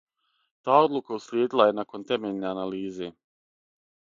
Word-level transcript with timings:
Та 0.69 0.77
одлука 0.85 1.17
услиједила 1.17 1.67
је 1.71 1.75
након 1.81 2.07
темељне 2.13 2.51
анализе. 2.53 3.11